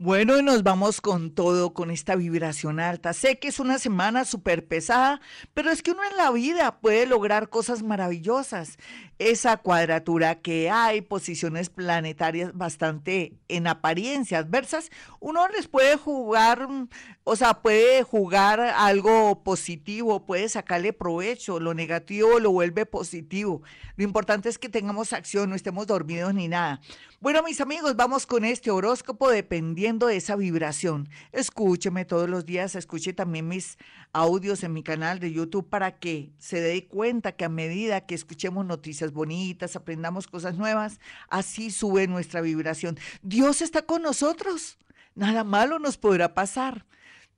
[0.00, 3.12] Bueno, y nos vamos con todo, con esta vibración alta.
[3.12, 5.20] Sé que es una semana súper pesada,
[5.54, 8.78] pero es que uno en la vida puede lograr cosas maravillosas.
[9.18, 16.68] Esa cuadratura que hay, posiciones planetarias bastante en apariencia adversas, uno les puede jugar,
[17.24, 23.62] o sea, puede jugar algo positivo, puede sacarle provecho, lo negativo lo vuelve positivo.
[23.96, 26.80] Lo importante es que tengamos acción, no estemos dormidos ni nada.
[27.20, 31.08] Bueno, mis amigos, vamos con este horóscopo dependiendo esa vibración.
[31.32, 33.78] Escúcheme todos los días, escuche también mis
[34.12, 38.14] audios en mi canal de YouTube para que se dé cuenta que a medida que
[38.14, 42.98] escuchemos noticias bonitas, aprendamos cosas nuevas, así sube nuestra vibración.
[43.22, 44.78] Dios está con nosotros.
[45.14, 46.84] Nada malo nos podrá pasar.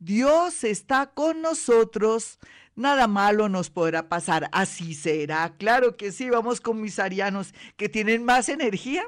[0.00, 2.38] Dios está con nosotros
[2.74, 4.48] nada malo nos podrá pasar.
[4.52, 5.54] Así será.
[5.58, 9.06] Claro que sí, vamos con mis arianos que tienen más energía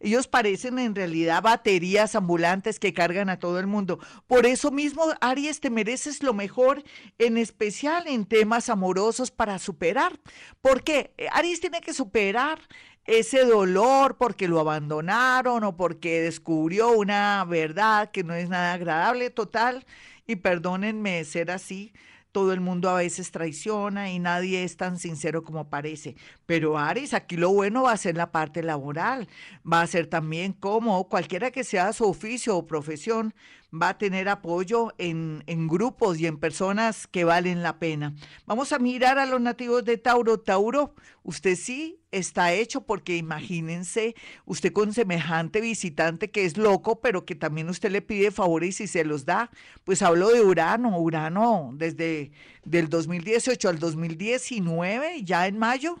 [0.00, 3.98] ellos parecen en realidad baterías ambulantes que cargan a todo el mundo.
[4.26, 6.84] Por eso mismo, Aries, te mereces lo mejor,
[7.18, 10.20] en especial en temas amorosos para superar.
[10.60, 12.60] Porque Aries tiene que superar
[13.04, 19.30] ese dolor porque lo abandonaron o porque descubrió una verdad que no es nada agradable,
[19.30, 19.84] total.
[20.26, 21.92] Y perdónenme ser así,
[22.34, 26.16] todo el mundo a veces traiciona y nadie es tan sincero como parece.
[26.46, 29.28] Pero Aries, aquí lo bueno va a ser la parte laboral,
[29.70, 33.34] va a ser también como cualquiera que sea su oficio o profesión,
[33.80, 38.14] va a tener apoyo en, en, grupos y en personas que valen la pena.
[38.46, 40.38] Vamos a mirar a los nativos de Tauro.
[40.38, 44.14] Tauro, usted sí está hecho porque imagínense
[44.44, 48.86] usted con semejante visitante que es loco, pero que también usted le pide favores y
[48.86, 49.50] se los da.
[49.84, 52.30] Pues hablo de Urano, Urano desde
[52.64, 55.98] del 2018 al 2019, ya en mayo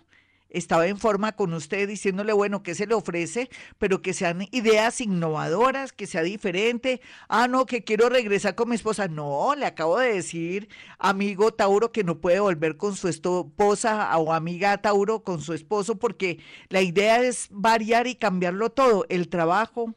[0.54, 3.50] estaba en forma con usted diciéndole, bueno, ¿qué se le ofrece?
[3.78, 7.00] Pero que sean ideas innovadoras, que sea diferente.
[7.28, 9.08] Ah, no, que quiero regresar con mi esposa.
[9.08, 14.32] No, le acabo de decir, amigo Tauro, que no puede volver con su esposa o
[14.32, 16.38] amiga Tauro con su esposo, porque
[16.68, 19.06] la idea es variar y cambiarlo todo.
[19.08, 19.94] El trabajo,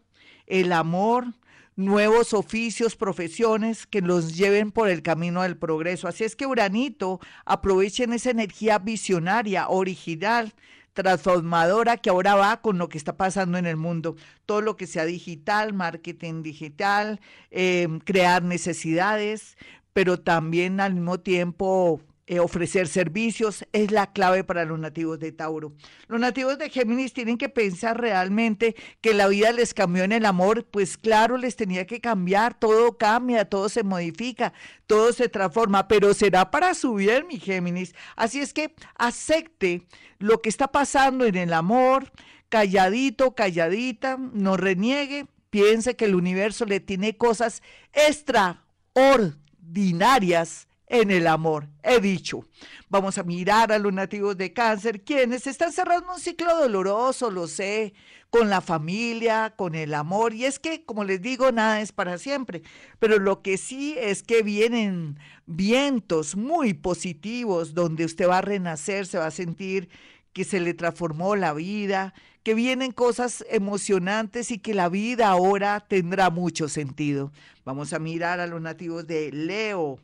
[0.48, 1.34] el amor,
[1.78, 6.08] nuevos oficios, profesiones que los lleven por el camino del progreso.
[6.08, 10.54] Así es que Uranito, aprovechen esa energía visionaria, original,
[10.94, 14.16] transformadora que ahora va con lo que está pasando en el mundo.
[14.48, 17.22] Todo lo que sea digital, marketing digital,
[17.52, 19.56] eh, crear necesidades,
[19.94, 25.32] pero también al mismo tiempo eh, ofrecer servicios es la clave para los nativos de
[25.32, 25.72] Tauro.
[26.10, 30.26] Los nativos de Géminis tienen que pensar realmente que la vida les cambió en el
[30.26, 34.52] amor, pues claro, les tenía que cambiar, todo cambia, todo se modifica,
[34.88, 37.96] todo se transforma, pero será para su bien, mi Géminis.
[38.18, 39.84] Así es que acepte
[40.20, 42.12] lo que está pasando en el amor,
[42.50, 51.68] calladito, calladita, no reniegue, piense que el universo le tiene cosas extraordinarias en el amor.
[51.84, 52.46] He dicho,
[52.90, 57.48] vamos a mirar a los nativos de cáncer, quienes están cerrando un ciclo doloroso, lo
[57.48, 57.94] sé,
[58.30, 60.34] con la familia, con el amor.
[60.34, 62.62] Y es que, como les digo, nada es para siempre.
[63.00, 69.06] Pero lo que sí es que vienen vientos muy positivos donde usted va a renacer,
[69.06, 69.90] se va a sentir
[70.34, 75.80] que se le transformó la vida, que vienen cosas emocionantes y que la vida ahora
[75.80, 77.32] tendrá mucho sentido.
[77.66, 80.00] Vamos a mirar a los nativos de Leo.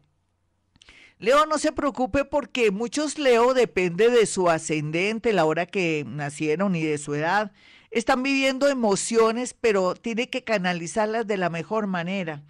[1.23, 6.75] Leo, no se preocupe porque muchos Leo depende de su ascendente, la hora que nacieron
[6.75, 7.53] y de su edad.
[7.91, 12.43] Están viviendo emociones, pero tiene que canalizarlas de la mejor manera.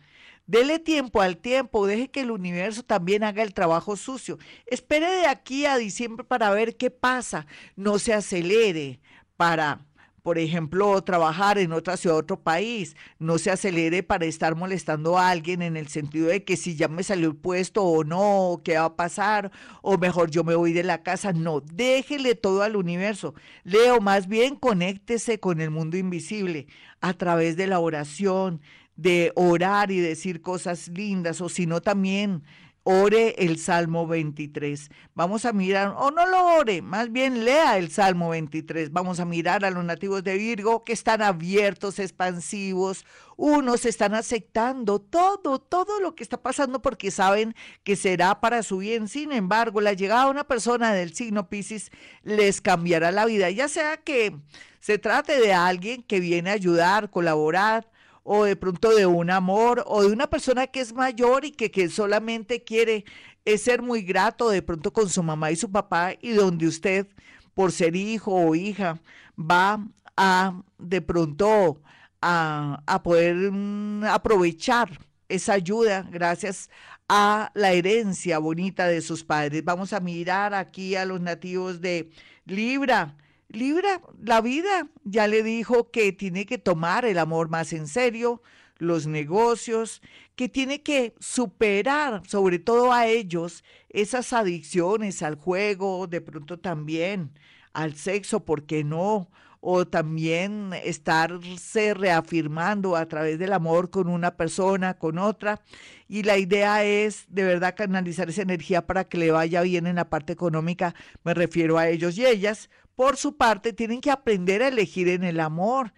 [0.48, 4.40] Dele tiempo al tiempo, deje que el universo también haga el trabajo sucio.
[4.66, 7.46] Espere de aquí a diciembre para ver qué pasa.
[7.76, 9.00] No se acelere
[9.38, 9.86] para
[10.24, 15.30] por ejemplo, trabajar en otra ciudad, otro país, no se acelere para estar molestando a
[15.30, 18.78] alguien en el sentido de que si ya me salió el puesto o no, qué
[18.78, 19.52] va a pasar,
[19.82, 21.34] o mejor yo me voy de la casa.
[21.34, 23.36] No, déjele todo al universo.
[23.66, 26.68] Leo, más bien conéctese con el mundo invisible
[27.02, 28.62] a través de la oración,
[28.96, 32.44] de orar y decir cosas lindas, o si no también
[32.84, 34.90] ore el Salmo 23.
[35.16, 38.92] Vamos a mirar, o no lo ore, más bien lea el Salmo 23.
[38.92, 43.06] Vamos a mirar a los nativos de Virgo que están abiertos, expansivos,
[43.38, 48.80] unos están aceptando todo, todo lo que está pasando porque saben que será para su
[48.80, 49.08] bien.
[49.08, 51.90] Sin embargo, la llegada de una persona del signo Pisces
[52.24, 54.36] les cambiará la vida, ya sea que
[54.82, 57.88] se trate de alguien que viene a ayudar, colaborar,
[58.24, 61.72] o de pronto de un amor o de una persona que es mayor y que,
[61.72, 63.06] que solamente quiere
[63.46, 67.08] es ser muy grato de pronto con su mamá y su papá y donde usted
[67.54, 69.00] por ser hijo o hija,
[69.38, 69.86] va
[70.18, 71.82] a de pronto
[72.22, 75.00] a, a poder mm, aprovechar
[75.30, 76.70] esa ayuda gracias
[77.10, 79.64] a la herencia bonita de sus padres.
[79.64, 82.10] Vamos a mirar aquí a los nativos de
[82.46, 83.18] Libra.
[83.54, 88.42] Libra, la vida ya le dijo que tiene que tomar el amor más en serio,
[88.80, 90.02] los negocios,
[90.36, 97.38] que tiene que superar, sobre todo a ellos, esas adicciones al juego, de pronto también
[97.74, 99.30] al sexo, ¿por qué no?
[99.66, 105.62] o también estarse reafirmando a través del amor con una persona, con otra.
[106.10, 109.96] Y la idea es de verdad canalizar esa energía para que le vaya bien en
[109.96, 112.70] la parte económica, me refiero a ellos y ellas.
[112.96, 115.94] Por su parte, tienen que aprender a elegir en el amor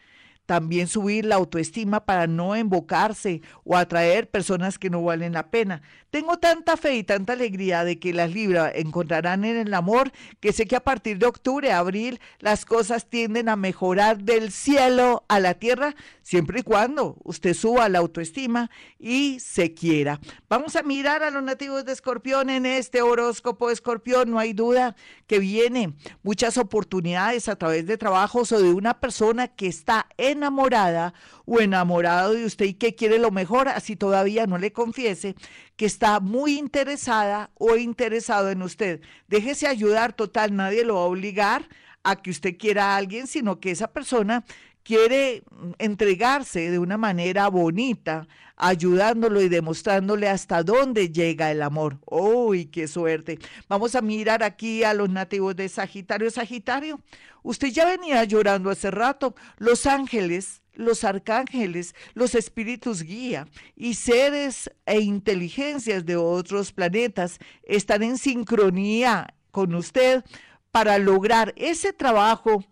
[0.46, 5.82] también subir la autoestima para no embocarse o atraer personas que no valen la pena.
[6.12, 10.54] Tengo tanta fe y tanta alegría de que las Libras encontrarán en el amor que
[10.54, 15.40] sé que a partir de octubre, abril, las cosas tienden a mejorar del cielo a
[15.40, 20.22] la tierra, siempre y cuando usted suba la autoestima y se quiera.
[20.48, 24.32] Vamos a mirar a los nativos de Escorpión en este horóscopo de Escorpión.
[24.32, 24.96] No hay duda
[25.28, 31.14] que viene muchas oportunidades a través de trabajos o de una persona que está enamorada
[31.46, 35.36] o enamorado de usted y que quiere lo mejor, así todavía no le confiese
[35.76, 39.02] que está muy interesada o interesado en usted.
[39.28, 41.68] Déjese ayudar, total, nadie lo va a obligar
[42.04, 44.46] a que usted quiera a alguien, sino que esa persona
[44.86, 45.44] quiere
[45.80, 51.98] entregarse de una manera bonita, ayudándolo y demostrándole hasta dónde llega el amor.
[52.06, 53.40] ¡Uy, qué suerte!
[53.68, 56.30] Vamos a mirar aquí a los nativos de Sagitario.
[56.30, 57.02] Sagitario,
[57.42, 59.36] usted ya venía llorando hace rato.
[59.58, 63.48] Los ángeles los arcángeles, los espíritus guía
[63.78, 70.26] y seres e inteligencias de otros planetas están en sincronía con usted
[70.72, 72.66] para lograr ese trabajo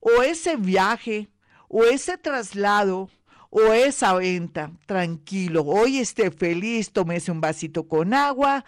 [0.00, 1.28] o ese viaje
[1.70, 3.08] o ese traslado
[3.48, 4.72] o esa venta.
[4.86, 8.64] Tranquilo, hoy esté feliz, tómese un vasito con agua,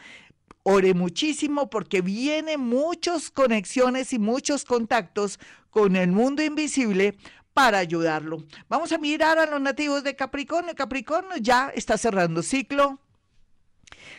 [0.63, 5.41] ore muchísimo porque vienen muchas conexiones y muchos contactos
[5.71, 7.17] con el mundo invisible
[7.53, 8.45] para ayudarlo.
[8.69, 10.75] Vamos a mirar a los nativos de Capricornio.
[10.75, 13.01] Capricornio ya está cerrando ciclo.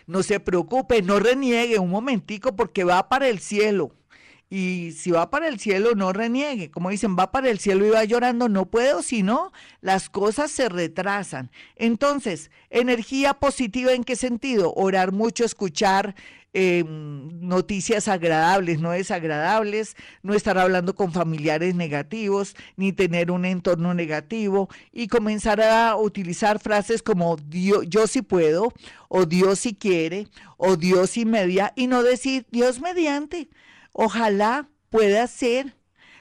[0.05, 3.95] No se preocupe, no reniegue un momentico porque va para el cielo.
[4.55, 6.69] Y si va para el cielo, no reniegue.
[6.69, 9.51] Como dicen, va para el cielo y va llorando, no puedo, si no,
[9.81, 11.49] las cosas se retrasan.
[11.75, 14.71] Entonces, energía positiva en qué sentido?
[14.75, 16.13] Orar mucho, escuchar
[16.55, 23.95] Em, noticias agradables, no desagradables, no estar hablando con familiares negativos, ni tener un entorno
[23.95, 28.71] negativo y comenzar a utilizar frases como Dios, yo sí puedo,
[29.07, 30.27] o Dios si quiere,
[30.57, 33.49] o Dios y media, y no decir Dios mediante.
[33.93, 35.75] Ojalá pueda ser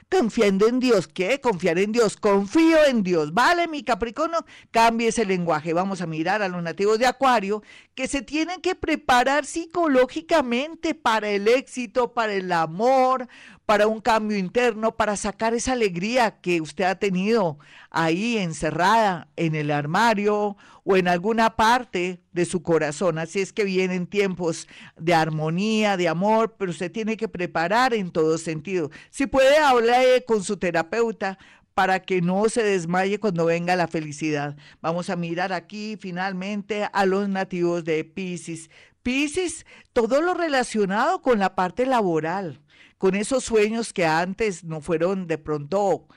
[0.09, 1.07] confiando en Dios.
[1.07, 1.41] ¿Qué?
[1.41, 2.17] Confiar en Dios.
[2.17, 3.33] Confío en Dios.
[3.33, 5.73] Vale, mi Capricornio, cambie ese lenguaje.
[5.73, 7.63] Vamos a mirar a los nativos de Acuario
[7.95, 13.27] que se tienen que preparar psicológicamente para el éxito, para el amor,
[13.65, 17.57] para un cambio interno, para sacar esa alegría que usted ha tenido
[17.89, 23.17] ahí encerrada en el armario o en alguna parte de su corazón.
[23.17, 24.67] Así es que vienen tiempos
[24.97, 28.91] de armonía, de amor, pero usted tiene que preparar en todo sentido.
[29.09, 31.37] Si puede hablar con su terapeuta
[31.73, 34.55] para que no se desmaye cuando venga la felicidad.
[34.81, 38.69] Vamos a mirar aquí finalmente a los nativos de Pisces.
[39.03, 42.61] Pisces, todo lo relacionado con la parte laboral,
[42.97, 46.07] con esos sueños que antes no fueron de pronto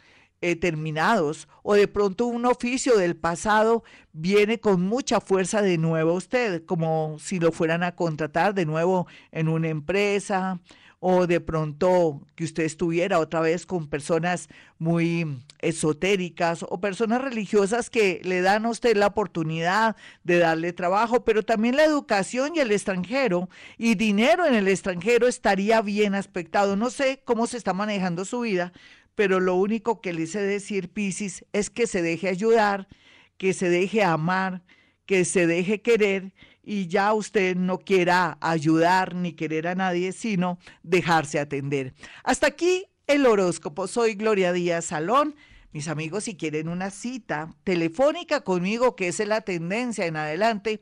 [0.40, 6.12] eh, terminados o de pronto un oficio del pasado viene con mucha fuerza de nuevo
[6.12, 10.60] a usted, como si lo fueran a contratar de nuevo en una empresa
[10.98, 14.48] o de pronto que usted estuviera otra vez con personas
[14.78, 21.24] muy esotéricas o personas religiosas que le dan a usted la oportunidad de darle trabajo,
[21.24, 26.76] pero también la educación y el extranjero y dinero en el extranjero estaría bien aspectado.
[26.76, 28.72] No sé cómo se está manejando su vida,
[29.14, 32.88] pero lo único que le hice decir, Piscis, es que se deje ayudar,
[33.36, 34.62] que se deje amar,
[35.04, 36.32] que se deje querer
[36.66, 41.94] y ya usted no quiera ayudar ni querer a nadie, sino dejarse atender.
[42.24, 43.86] Hasta aquí el horóscopo.
[43.86, 45.36] Soy Gloria Díaz Salón.
[45.70, 50.80] Mis amigos, si quieren una cita telefónica conmigo, que es la tendencia en adelante,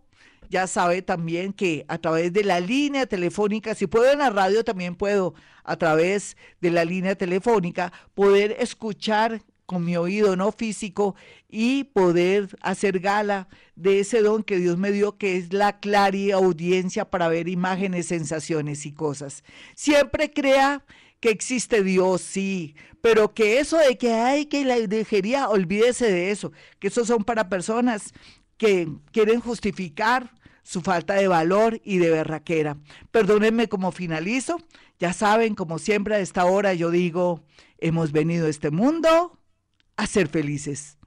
[0.48, 4.64] ya sabe también que a través de la línea telefónica, si puedo en la radio,
[4.64, 11.14] también puedo a través de la línea telefónica poder escuchar con mi oído no físico
[11.48, 16.04] y poder hacer gala de ese don que Dios me dio, que es la clara
[16.34, 19.42] audiencia para ver imágenes, sensaciones y cosas.
[19.74, 20.84] Siempre crea
[21.20, 26.30] que existe Dios, sí, pero que eso de que hay que la dejería, olvídese de
[26.30, 28.12] eso, que eso son para personas
[28.58, 30.30] que quieren justificar
[30.62, 32.76] su falta de valor y de berraquera.
[33.10, 34.58] Perdónenme como finalizo,
[34.98, 37.42] ya saben, como siempre a esta hora yo digo,
[37.78, 39.38] hemos venido a este mundo
[39.96, 40.98] a ser felices.